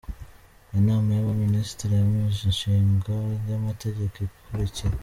[0.79, 3.13] Inama y’Abaminisitiri yemeje Imishinga
[3.49, 4.95] y’Amategeko ikurikira: